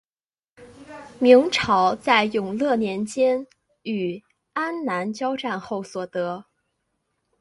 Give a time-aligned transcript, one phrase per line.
[1.19, 3.45] 明朝在永乐年间
[3.83, 6.45] 与安南交战后所得。